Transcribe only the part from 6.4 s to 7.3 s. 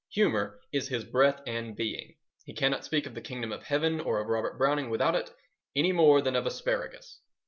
asparagus.